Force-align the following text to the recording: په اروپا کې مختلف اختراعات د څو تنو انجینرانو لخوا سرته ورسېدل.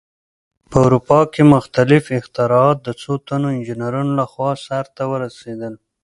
په 0.69 0.77
اروپا 0.85 1.19
کې 1.33 1.41
مختلف 1.55 2.03
اختراعات 2.19 2.77
د 2.83 2.89
څو 3.01 3.11
تنو 3.27 3.47
انجینرانو 3.55 4.11
لخوا 4.19 4.49
سرته 4.67 5.01
ورسېدل. 5.11 5.73